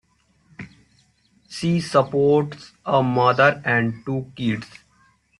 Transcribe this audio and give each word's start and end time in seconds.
She 1.47 1.79
supports 1.79 2.71
a 2.83 3.03
mother 3.03 3.61
and 3.63 4.03
two 4.03 4.31
kids. 4.35 4.65